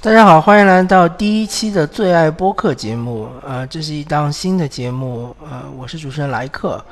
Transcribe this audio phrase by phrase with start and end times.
[0.00, 3.28] 大家好，欢迎来到第一期的最爱播客节目。
[3.44, 5.34] 呃，这是一档新的节目。
[5.42, 6.82] 呃，我是主持人莱克。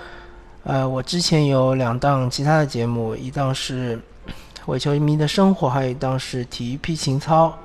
[0.64, 3.96] 呃，我之前有两档其他的节目，一档是
[4.66, 7.56] 伪球迷的生活，还有一档是体育批情操。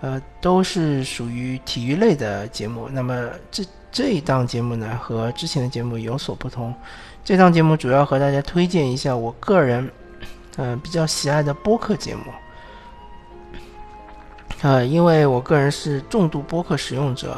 [0.00, 2.88] 呃，都是属于体育类的节目。
[2.90, 3.62] 那么这
[3.92, 6.74] 这一档节目呢，和之前的节目有所不同。
[7.24, 9.88] 这档节目主要和大家推荐一下我个人，
[10.56, 12.24] 嗯，比较喜爱的播客节目。
[14.64, 17.36] 呃，因为我个人是重度播客使用者，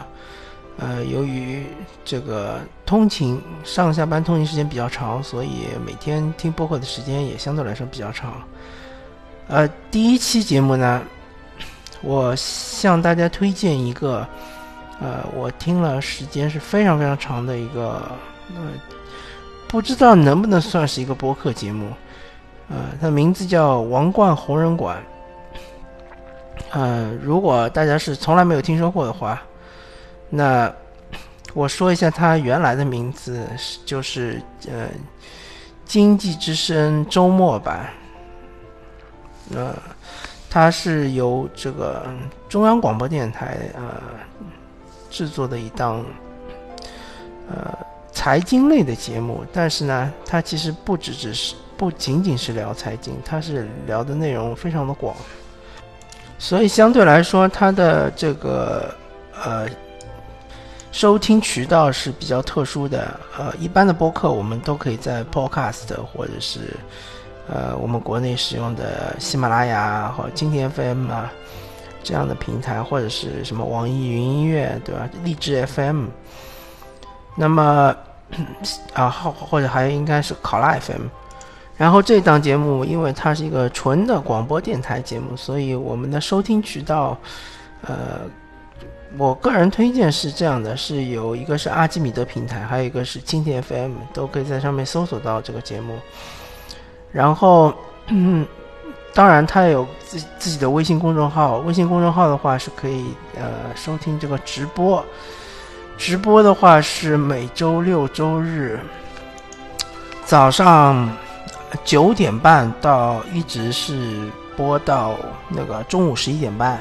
[0.79, 1.67] 呃，由于
[2.05, 8.35] 这个通勤上下班通勤时间比较长，所以每天听播客的时间也相对来说比较长。
[9.49, 11.03] 呃，第一期节目呢，
[12.01, 14.25] 我向大家推荐一个，
[15.01, 18.09] 呃，我听了时间是非常非常长的一个，
[18.55, 18.71] 呃，
[19.67, 21.91] 不知道能不能算是一个播客节目，
[22.69, 24.97] 呃，它名字叫《王冠红人馆》。
[26.73, 29.43] 呃，如果大家是从来没有听说过的话，
[30.29, 30.73] 那
[31.55, 33.47] 我说一下它原来的名字，
[33.85, 34.89] 就是呃，
[35.85, 37.87] 经济之声周末版。
[39.55, 39.75] 呃，
[40.51, 42.07] 它是由这个
[42.49, 44.03] 中央广播电台呃
[45.09, 46.05] 制作的一档
[47.49, 47.79] 呃
[48.13, 55.15] 财经类的节目，但是呢，它其实不只只是不仅仅是聊财经，它是聊的内容非常的广。
[56.39, 58.95] 所以相对来说，它的这个
[59.43, 59.67] 呃
[60.93, 63.19] 收听渠道是比较特殊的。
[63.39, 66.61] 呃，一般的播客我们都可以在 Podcast 或者是
[67.49, 71.33] 呃我们国内使用的喜马拉雅或蜻蜓 FM 啊
[72.03, 75.09] 这样的平台，或者是什么网易云音乐，对吧？
[75.25, 76.07] 荔枝 FM。
[77.35, 77.95] 那么
[78.95, 81.03] 啊，或或者还应该是考拉 FM。
[81.77, 87.15] 然后这档节目，因为它是一个纯的广播电台节目，所以我们的收听渠道，
[87.83, 88.21] 呃，
[89.19, 95.99] 我个人推荐是这样的：是有一个是阿基米德平台，还有一个是蜻蜓 FM，都可以在上面搜索到这个节目。
[97.13, 97.75] 然后，
[98.07, 98.47] 嗯，
[99.13, 105.05] 当然它也有自自己的微信公众号，微信公众号的话是可以呃收听这个直播，
[105.99, 108.81] 直播的话是每周六周日
[110.25, 111.07] 早上。
[111.85, 115.17] 九点半到一直是播到
[115.49, 116.81] 那个中午十一点半，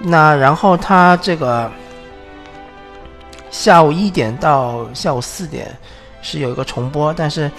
[0.00, 1.70] 那然后他这个
[3.50, 5.68] 下午一点到下午四点
[6.22, 7.50] 是有一个重播，但是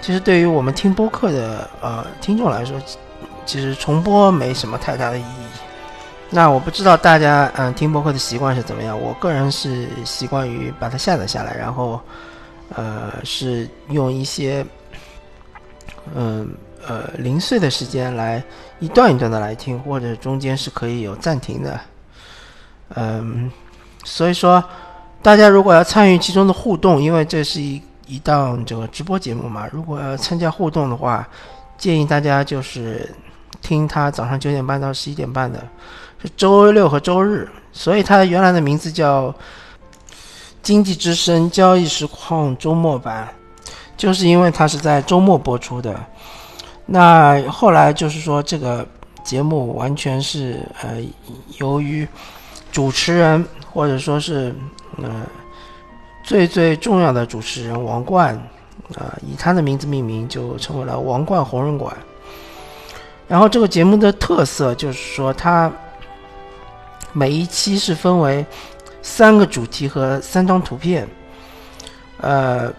[0.00, 2.80] 其实对于我们听播客的呃听众来说，
[3.44, 5.46] 其实重播没什么太大的意义。
[6.30, 12.00] 那我不知道大家嗯听播客的习惯是怎么样，我个人是习惯于把它下载下来，然后
[12.74, 14.64] 呃是用一些。
[16.14, 16.48] 嗯
[16.86, 18.42] 呃，零碎的时间来
[18.78, 21.80] 一段一段的来听，或者中间是可以有暂停的。
[22.94, 23.50] 嗯，
[24.04, 24.62] 所以说
[25.22, 31.26] 大家如果要参与其中的互动，因为这是一一档这个直播节目嘛，如果要参加互动的话，
[31.78, 33.10] 建议大家就是
[33.62, 35.66] 听他早上九点半到十一点半的，
[36.22, 39.28] 是周六和周日，所以它原来的名字叫
[40.62, 43.26] 《经济之声交易实况周末版》。
[43.96, 45.98] 就是因为它是在周末播出的，
[46.84, 48.84] 那后来就是说这个
[49.22, 51.00] 节目完全是呃
[51.58, 52.06] 由于
[52.72, 54.52] 主持人或者说是
[55.00, 55.24] 呃
[56.24, 58.34] 最最重要的主持人王冠
[58.96, 61.96] 啊以他的名字命名，就成为了王冠红人馆。
[63.28, 65.72] 然后这个节目的特色就是说它
[67.12, 68.44] 每一期是分为
[69.02, 71.08] 三个主题和三张图片，
[72.20, 72.70] 呃。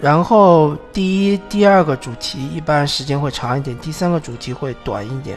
[0.00, 5.36] 然后第一、第二个主题一般时间会长一点，第三个主题会短一点，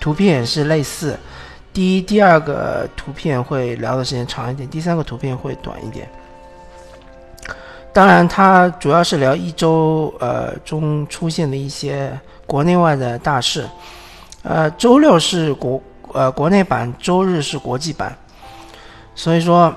[0.00, 1.14] 图片也是类似。
[1.74, 6.08] 第一、第二个图片会聊的时间长一点，第三个图片会短一点。
[7.92, 12.10] 当然，它主要是聊一周呃中出现的一些
[12.46, 13.68] 国内外的大事。
[14.42, 15.82] 呃，周六是国
[16.14, 18.16] 呃国内版，周日是国际版，
[19.14, 19.70] 所以说。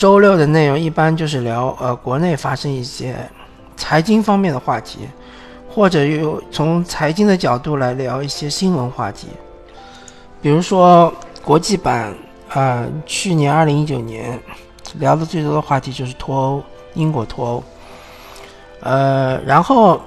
[0.00, 3.14] 周六的内容一般就是聊呃国内发生一些
[3.76, 5.00] 财经方面的话题，
[5.68, 9.28] 或者有从财经的角度来聊一些新闻话题。
[10.40, 11.12] 比如说
[11.44, 12.14] 国际版，
[12.48, 14.40] 呃，去年二零一九年
[14.94, 16.62] 聊的最多的话题就是脱欧，
[16.94, 17.64] 英国脱欧。
[18.80, 20.00] 呃，然后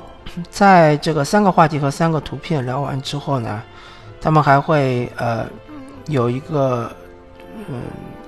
[0.49, 3.61] 在这个三个话题和三个图片聊完之后呢，
[4.19, 5.45] 他们还会呃
[6.07, 6.91] 有一个
[7.69, 7.83] 嗯，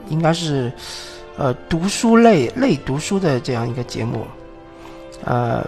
[0.10, 0.72] 应该是。
[1.38, 4.26] 呃，读书类类读书的这样一个节目，
[5.26, 5.66] 呃，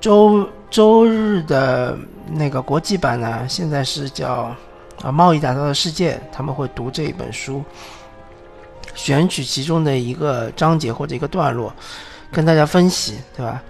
[0.00, 1.96] 周周日的
[2.30, 4.56] 那个国际版呢，现在是叫啊
[5.12, 7.62] 《贸易打造的世界》，他们会读这一本书，
[8.94, 11.70] 选取其中的一个章节或者一个段落，
[12.30, 13.62] 跟大家分析，对吧？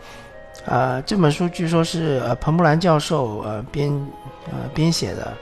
[0.64, 3.90] 呃，这本书据说是呃彭布兰教授呃编
[4.46, 5.32] 呃编写的，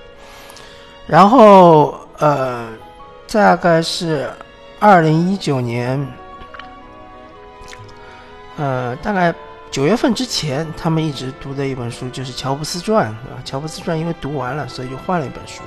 [1.07, 2.71] 然后呃
[3.31, 4.31] 大概是
[4.81, 6.05] 二零一九年，
[8.57, 9.33] 呃大概
[9.71, 15.61] 九月份之前，他们一直读的一本书就是《乔布斯传》啊，《乔布斯传》因为读完了，所以就换了一本书。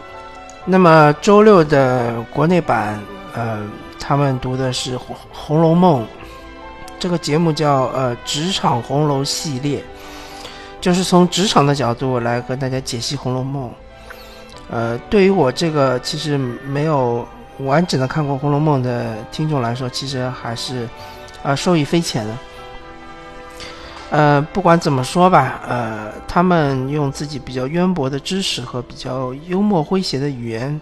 [0.66, 3.00] 那么周六的国内版，
[3.36, 3.64] 呃，
[4.00, 6.02] 他们读的是《红红楼梦》。
[6.98, 9.84] 这个节目叫呃职场红楼系列，
[10.82, 13.70] 就是从职场的角度来跟大家解析《红楼梦》。
[14.72, 17.28] 呃，对于我这个其实没有
[17.60, 20.88] 完整的看过《红楼梦》的听众来说，其实还是
[21.44, 22.38] 啊受益匪浅的。
[24.12, 30.82] 呃，不管怎么说吧，呃，他们用自己比较渊博的知识和比较幽默诙谐的语言，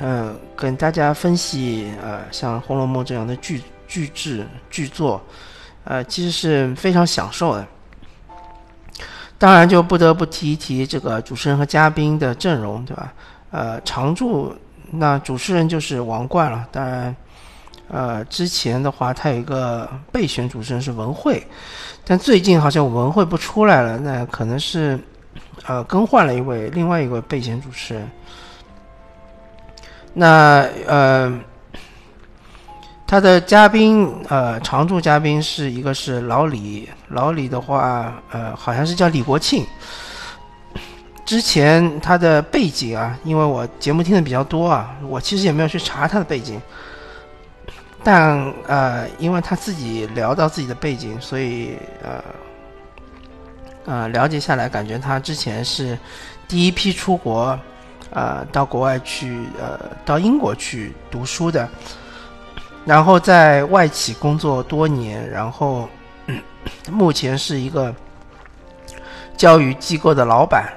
[0.00, 3.62] 嗯，跟大家分析呃像《红楼梦》这样的剧。
[3.86, 5.22] 巨制巨作，
[5.84, 7.64] 呃，其实是非常享受的。
[9.38, 13.12] 当然，就不得不提一提这个主持人和嘉宾的阵容，对吧？
[13.52, 14.52] 呃，常驻
[14.96, 16.66] 那主持人就是王冠了。
[16.72, 17.16] 当然，
[17.88, 21.46] 呃，之前的话他有一个备选主持人是文慧，
[22.04, 24.98] 但最近好像文慧不出来了，那可能是
[25.66, 28.10] 呃更换了一位另外一位备选主持人。
[30.12, 31.40] 那呃。
[33.06, 39.64] 他的嘉宾，呃，常驻嘉宾是一个是老李，老李的话，呃，好像是叫李国庆。
[41.24, 46.60] 之前他的背景啊，因为我节目听的比较多啊，我其实也没有去查他的背景，
[48.02, 52.24] 但呃，因为他自己聊到自己的背景，所以呃，
[53.86, 55.98] 呃，了解下来，感觉他之前是
[56.46, 57.58] 第一批出国，
[58.10, 61.66] 呃，到国外去，呃，到英国去读书的。
[62.84, 65.88] 然后在外企工作多年，然后
[66.90, 67.94] 目前是一个
[69.38, 70.70] 教育机构的老板。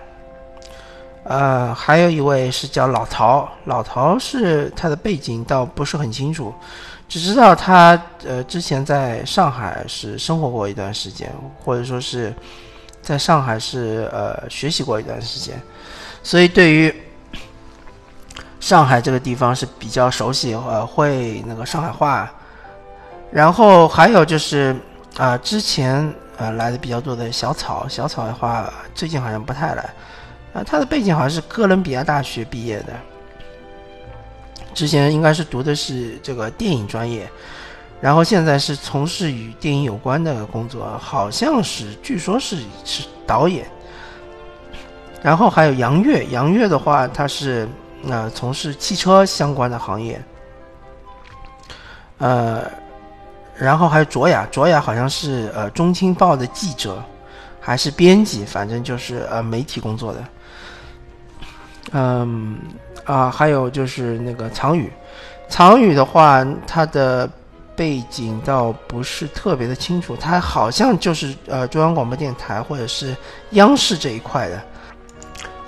[1.28, 6.54] 呃，还有一位是叫老陶，老陶是他的背景倒不是很清楚，
[7.08, 11.32] 只知道他呃之前在上海是生活过一段时间，
[11.64, 12.34] 或者说是
[13.02, 15.62] 在上海是呃学习过一段时间，
[16.24, 16.94] 所以对于。
[18.60, 22.30] 上海这个地方是比较熟悉，呃，会那个上海话。
[23.32, 24.76] 然后还有就是
[25.16, 29.90] 啊，之前呃来的比较多的小草，小草的话最近好像不太来。
[30.58, 32.94] 啊，他的背景好像是哥伦比亚大学毕业的，
[34.74, 37.30] 之前应该是读的是这个电影专业，
[38.02, 43.68] 然后现在是从事与电影有关的工作，好像是据说是是导演。
[45.22, 47.68] 然后还有杨越，杨越的话他是。
[48.04, 50.22] 那从事汽车相关的行业，
[52.20, 52.64] 呃，
[53.56, 57.04] 然后还有卓雅，卓雅好像是呃《中青报》的记者，
[57.60, 60.24] 还是编辑，反正就是呃媒体工作的。
[61.92, 62.58] 嗯
[63.06, 64.92] 啊，还有就是那个藏宇，
[65.48, 67.30] 藏宇的话，他的
[67.76, 73.16] 背景倒不是特别的清楚，他好像就是呃中央广播电台或者是
[73.52, 74.62] 央视这一块的，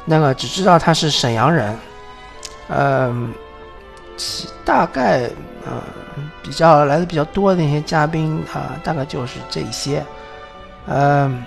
[0.03, 1.75] 那个只知道他是沈阳人。
[2.69, 3.33] 嗯，
[4.17, 5.29] 其大概
[5.65, 10.05] 嗯比较来的比较多的那些嘉宾啊，大概就是这些，
[10.87, 11.43] 嗯，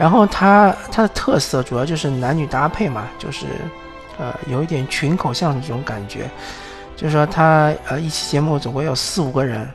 [0.00, 3.44] 然后他他的特色主要就是男女搭配嘛，就是
[4.18, 6.30] 呃有一点群口相声这种感觉，
[6.96, 9.68] 就是说他呃一期节目总共有四五个人，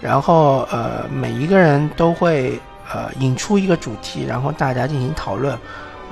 [0.00, 2.60] 然后呃每一个人都会
[2.92, 5.54] 呃引出一个主题，然后大家进行讨论，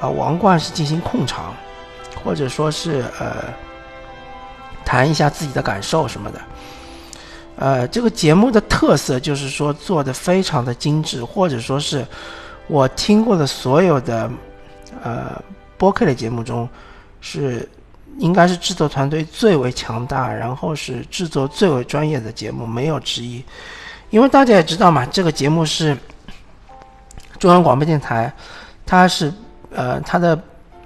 [0.01, 1.53] 啊王冠是进行控场。
[2.23, 3.45] 或者说是呃，
[4.83, 6.41] 谈一下自己的感受什么的，
[7.57, 12.03] 呃，这个节目的特色就是说做的非常的精致，或者说是
[12.67, 14.31] 我听过的所有的
[15.03, 15.43] 呃
[15.77, 16.69] 播客的节目中，
[17.21, 17.69] 是
[18.19, 23.45] 应该是制作团队最为强大，然后是制作最为专业的节目，没有之一。
[24.11, 25.97] 因为大家也知道嘛，这个节目是
[27.39, 28.33] 中央广播电台，
[28.87, 29.33] 它是
[29.71, 30.39] 呃它的。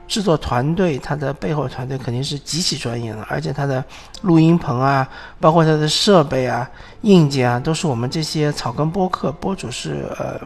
[0.08, 3.84] 制作团队，它的背后团队肯定是极其专业的，而且它的
[4.22, 5.06] 录音棚啊，
[5.38, 6.66] 包括它的设备啊、
[7.02, 10.40] 硬件啊，都是我们这些草根播客播主是呃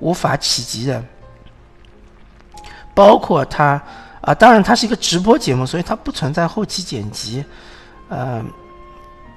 [0.00, 1.02] 无法企及的。
[2.94, 3.80] 包括它
[4.20, 7.44] 啊，当然它是一个直播节目，所以它不存在后期剪辑，
[8.08, 8.44] 呃，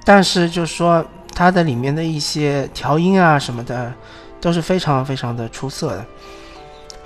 [0.04, 1.04] 但是就是说
[1.34, 3.92] 它的里面的一些调音啊什么的。
[4.40, 6.06] 都是非常非常的出色的，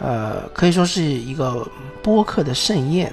[0.00, 1.64] 呃，可以说是一个
[2.02, 3.12] 播客的盛宴。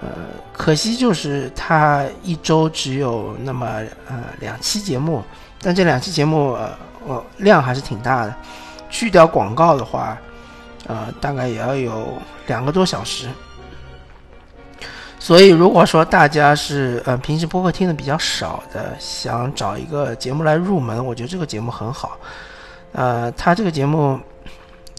[0.00, 0.08] 呃，
[0.54, 3.66] 可惜就是他一周只有那么
[4.08, 5.22] 呃两期节目，
[5.60, 6.54] 但这两期节目
[7.06, 8.34] 呃量还是挺大的，
[8.88, 10.16] 去掉广告的话，
[10.86, 12.16] 呃，大概也要有
[12.46, 13.28] 两个多小时。
[15.20, 22.16] 所以，如果说大家是呃平时播客听的比较少的，想找一个节目来入门，我觉得这个节目很好。
[22.92, 24.18] 呃，他这个节目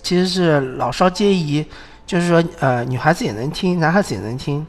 [0.01, 1.65] 其实是老少皆宜，
[2.05, 4.65] 就是说呃女孩子也能听，男孩子也能听。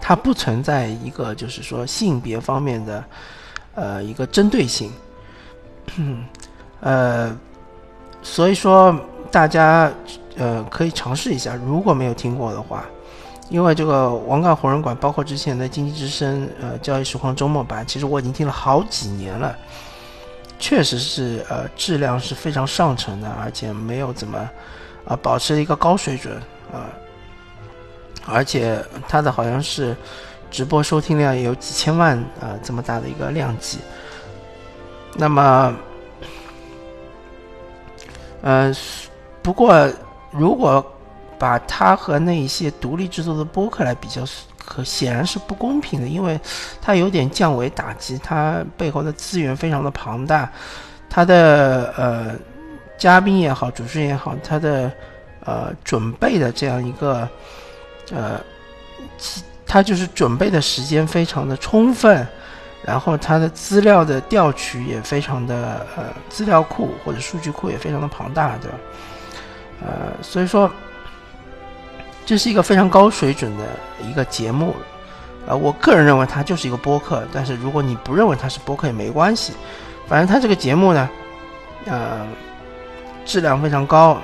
[0.00, 3.04] 它不存在一个就是说性别方面的
[3.74, 4.92] 呃一个针对性，
[6.80, 7.36] 呃，
[8.30, 8.94] 所以说
[9.30, 9.90] 大家
[10.36, 12.84] 呃可以尝试一下，如果没有听过的话。
[13.50, 19.56] 因为这个王干红人馆，包括之前的经济之声，呃，交易实况周末版，其实我已经听了好几年了，
[20.58, 24.38] 确实是呃质量是非常上乘的，而且没有怎么
[25.06, 26.36] 啊保持一个高水准
[26.70, 26.92] 啊，
[28.26, 29.96] 而且它的好像是
[30.50, 33.78] 直播收听量也有几千万啊这么大的一个量级，
[35.14, 35.74] 那么，
[38.42, 38.72] 呃，
[39.42, 39.90] 不过
[40.30, 40.84] 如果。
[41.40, 44.24] 把它和那些独立制作的播客来比较，
[44.58, 46.36] 可显然是不公平的，因为
[46.82, 50.50] 它有点降维打击，它背后的资源非常的庞大，
[51.08, 52.34] 它的呃
[52.98, 54.90] 嘉宾也好，主持人也好，他的
[55.44, 57.28] 呃准备的这样一个
[58.10, 58.40] 呃，
[59.64, 62.26] 他就是准备的时间非常的充分，
[62.84, 68.78] 然后他的资料的调取也非常的呃资料库或者数据库也非常的庞大，对吧？
[69.82, 70.70] 呃，所以说。
[72.26, 73.64] 这是一个非常高水准的
[74.06, 74.76] 一个节目，
[75.46, 77.26] 呃，我个人认为它就是一个播客。
[77.32, 79.54] 但是如果你不认为它是播客也没关系，
[80.06, 81.08] 反正它这个节目呢，
[81.86, 82.26] 呃，
[83.24, 84.18] 质量非常高，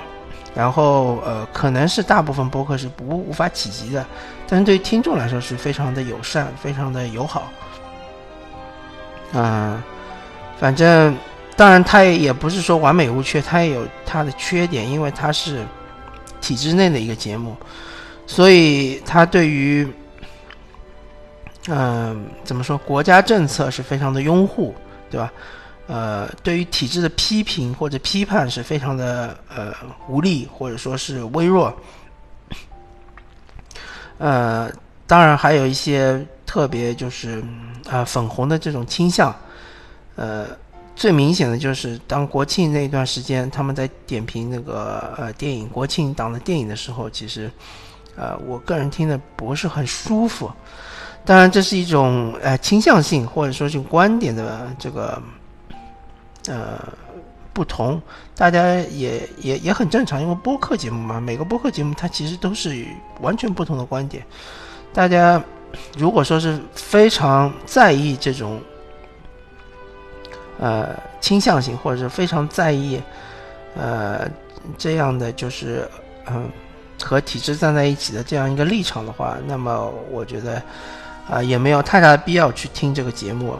[0.53, 4.05] 然后呃，可能是大部分播客是不无法企及的，
[4.47, 7.49] 但是对于听众来说是非常的友善，非常的友好。
[9.35, 9.83] 嗯，
[10.59, 11.15] 反正
[11.55, 15.63] 当然它也也不是说完美无缺，它也有它的缺点，因为它是
[16.41, 17.55] 体制内的一个节目。
[18.27, 19.87] 所以，他对于，
[21.67, 22.75] 嗯，怎么说？
[22.79, 24.73] 国家政策是非常的拥护，
[25.11, 25.31] 对吧？
[25.85, 29.71] 呃，对于体制的批评或者批判是非常的呃
[30.07, 31.71] 无力，或者说是微弱。
[34.17, 34.71] 呃，
[35.05, 36.25] 当然还有一些
[36.55, 37.43] 特别就是
[37.89, 39.35] 啊粉红的这种倾向。
[40.15, 40.47] 呃，
[40.95, 47.51] 最明显的就是当国庆那一段时间，他们在点评那个呃电影国庆档的电影的时候，其实。
[48.17, 50.49] 呃，我个人听的不是很舒服，
[51.25, 55.21] 当然这是一种呃倾向性或者说是观点的这个
[56.47, 56.79] 呃
[57.51, 58.01] 不同，
[58.37, 62.87] 大家也也也很正常，因为播客节目嘛，每个播客节目它其实都是
[63.19, 64.25] 完全不同的观点。
[64.93, 65.43] 大家
[65.97, 68.61] 如果说是非常在意这种
[70.59, 70.89] 呃
[71.19, 73.01] 倾向性，或者是非常在意
[73.75, 74.29] 呃
[74.77, 75.89] 这样的就是
[76.27, 76.49] 嗯。
[77.03, 80.61] 和体制站在一起的这样一个立场的话，那么我觉得，
[81.29, 83.53] 啊，也没有太大的必要去听这个节目。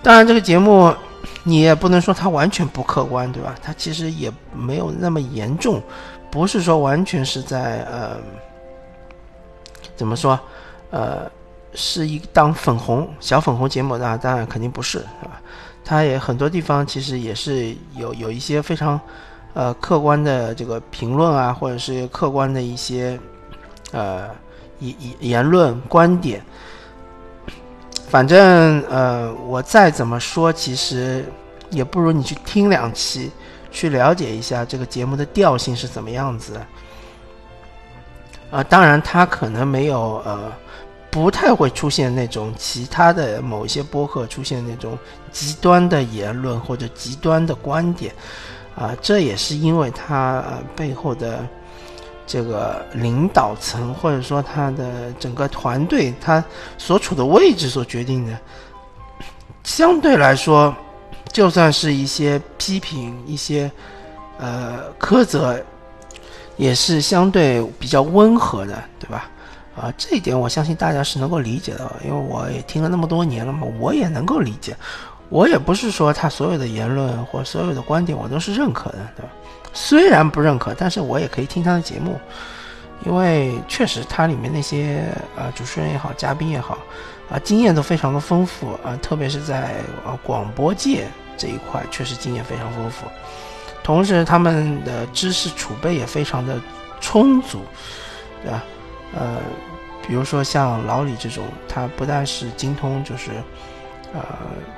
[0.00, 0.94] 当然，这个节目
[1.42, 3.56] 你也不能说它完全不客观，对吧？
[3.60, 5.82] 它其实也没有那么严重，
[6.30, 8.16] 不是说完全是在呃，
[9.96, 10.38] 怎么说，
[10.94, 11.28] 呃，
[11.74, 15.40] 是一档粉红小粉红节目那当然肯定不是，是吧？
[15.84, 19.00] 它也很多地方其实也是有有一些非常。
[19.56, 23.16] 呃，客观的这个评论啊，或者是客观的一些
[23.92, 24.28] 呃
[24.80, 26.42] 言言言论观点，
[28.08, 31.24] 反正呃，我再怎么说，其实
[31.70, 33.30] 也不如你去听两期，
[33.70, 36.60] 去了解一下这个节目的调性是怎么样子。
[38.50, 40.52] 啊，当然，它可能没有呃，
[41.14, 44.98] 不太会出现那种其他的某一些播客出现那种
[45.30, 48.12] 极端的言论或者极端的观点。
[48.74, 51.46] 啊，这也是因为他呃背后的
[52.26, 56.42] 这个领导层，或者说他的整个团队，他
[56.76, 58.36] 所处的位置所决定的。
[59.62, 60.74] 相对来说，
[61.32, 63.70] 就算是一些批评、一些
[64.38, 65.64] 呃苛责，
[66.56, 69.30] 也是相对比较温和的，对吧？
[69.76, 74.76] 啊，这一点我相信大家是能够理解的，因为我也听了那么多年了嘛，我也能够理解。
[75.30, 79.28] 我也不是说他所有的言论或所有的观点我都是认可的，对吧？
[79.72, 82.20] 虽然不认可，但是我也可以听他的节目，
[83.04, 85.02] 因为确实他里面那些
[85.34, 86.78] 呃主持人也好，嘉宾也好，
[87.28, 89.74] 啊经验都非常的丰富啊，特别是在
[90.06, 93.06] 呃广播界这一块确实经验非常丰富，
[93.82, 96.60] 同时他们的知识储备也非常的
[97.00, 97.62] 充足，
[98.42, 98.62] 对吧？
[99.16, 99.38] 呃，
[100.06, 103.30] 比如说像老李这种，他不但是精通就是
[104.12, 104.22] 呃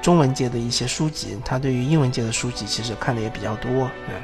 [0.02, 3.70] 中文界的一些书籍，他对于英文界的书籍其实看的也比较多，
[4.06, 4.14] 对。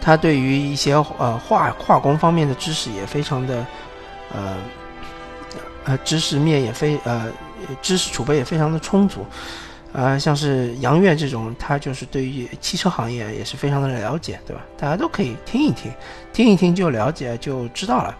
[0.00, 3.66] 他对于一些呃化化工方面的知识也非常的
[4.32, 4.56] 呃
[5.84, 7.30] 呃知识面也非呃
[7.82, 9.26] 知识储备也非常的充足。
[9.92, 14.62] 呃，像是杨院这种，他就是对于汽车行业也是非常的了解，对吧？
[14.76, 15.90] 大家都可以听一听，
[16.30, 18.14] 听一听就了解就知道了，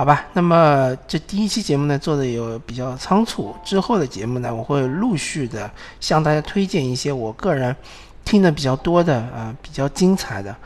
[0.00, 0.24] 好吧？
[0.32, 7.76] 那么这第一期节目呢做的有比较仓促，之后的节目呢我会陆续的向大家推荐一些我个人
[8.24, 10.56] 听的比较多的啊比较精彩的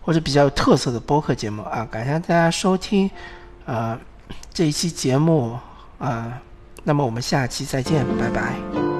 [0.00, 3.10] 或者比较有特色的播客节目啊，感谢大家收听
[3.66, 3.98] 啊
[4.52, 5.58] 这一期节目
[5.98, 6.40] 啊，
[6.84, 8.93] 那么我们下期再见，拜拜。